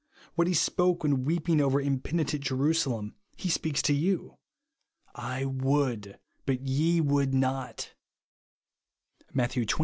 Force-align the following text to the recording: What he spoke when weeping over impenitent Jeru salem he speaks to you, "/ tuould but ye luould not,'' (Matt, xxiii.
What 0.33 0.47
he 0.47 0.55
spoke 0.55 1.03
when 1.03 1.25
weeping 1.25 1.61
over 1.61 1.79
impenitent 1.79 2.41
Jeru 2.43 2.73
salem 2.73 3.13
he 3.37 3.49
speaks 3.49 3.83
to 3.83 3.93
you, 3.93 4.39
"/ 5.15 5.15
tuould 5.15 6.15
but 6.47 6.59
ye 6.65 6.99
luould 7.01 7.33
not,'' 7.33 7.93
(Matt, 9.31 9.51
xxiii. 9.51 9.67